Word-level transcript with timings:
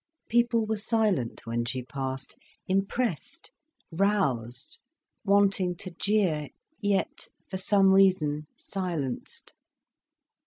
People 0.29 0.65
were 0.65 0.77
silent 0.79 1.45
when 1.45 1.63
she 1.63 1.83
passed, 1.83 2.35
impressed, 2.67 3.51
roused, 3.91 4.79
wanting 5.23 5.75
to 5.75 5.91
jeer, 5.91 6.49
yet 6.79 7.27
for 7.51 7.57
some 7.57 7.91
reason 7.93 8.47
silenced. 8.57 9.53